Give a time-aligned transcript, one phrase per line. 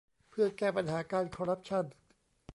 [0.29, 1.85] เพื่อแก้ปัญหาการคอร์รัปชั่น